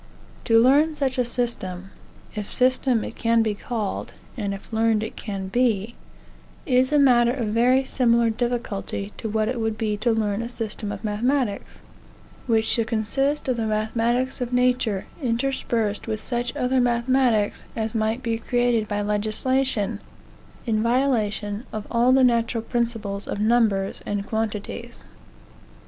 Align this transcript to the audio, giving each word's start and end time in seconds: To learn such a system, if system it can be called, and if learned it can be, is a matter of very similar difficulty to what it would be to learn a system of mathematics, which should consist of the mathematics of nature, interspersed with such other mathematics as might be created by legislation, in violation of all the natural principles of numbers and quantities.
To 0.45 0.59
learn 0.59 0.95
such 0.95 1.19
a 1.19 1.25
system, 1.25 1.91
if 2.33 2.51
system 2.51 3.03
it 3.03 3.15
can 3.15 3.43
be 3.43 3.53
called, 3.53 4.13
and 4.35 4.51
if 4.51 4.73
learned 4.73 5.03
it 5.03 5.15
can 5.15 5.47
be, 5.47 5.93
is 6.65 6.91
a 6.91 6.97
matter 6.97 7.31
of 7.31 7.49
very 7.49 7.83
similar 7.85 8.31
difficulty 8.31 9.13
to 9.17 9.29
what 9.29 9.47
it 9.47 9.59
would 9.59 9.77
be 9.77 9.97
to 9.97 10.09
learn 10.11 10.41
a 10.41 10.49
system 10.49 10.91
of 10.91 11.03
mathematics, 11.03 11.81
which 12.47 12.65
should 12.65 12.87
consist 12.87 13.47
of 13.47 13.57
the 13.57 13.67
mathematics 13.67 14.41
of 14.41 14.51
nature, 14.51 15.05
interspersed 15.21 16.07
with 16.07 16.19
such 16.19 16.55
other 16.55 16.81
mathematics 16.81 17.67
as 17.75 17.93
might 17.93 18.23
be 18.23 18.39
created 18.39 18.87
by 18.87 19.03
legislation, 19.03 19.99
in 20.65 20.81
violation 20.81 21.63
of 21.71 21.85
all 21.91 22.11
the 22.11 22.23
natural 22.23 22.63
principles 22.63 23.27
of 23.27 23.39
numbers 23.39 24.01
and 24.07 24.25
quantities. 24.25 25.05